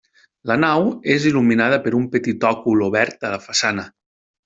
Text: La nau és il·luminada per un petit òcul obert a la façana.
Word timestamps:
La 0.51 0.55
nau 0.63 0.85
és 1.17 1.27
il·luminada 1.33 1.79
per 1.85 1.95
un 2.01 2.09
petit 2.17 2.49
òcul 2.53 2.85
obert 2.91 3.29
a 3.31 3.35
la 3.37 3.43
façana. 3.49 3.91